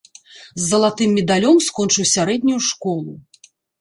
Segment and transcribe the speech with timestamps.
[0.61, 3.11] З залатым медалём скончыў сярэднюю школу.